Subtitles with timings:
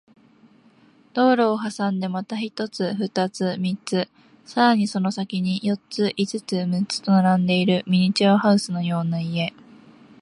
[1.13, 4.09] 道路を挟んでまた一つ、二つ、三つ、
[4.45, 9.53] さらにその先に四つ、五つ、六つと並んでいるミニチュアハウスのような家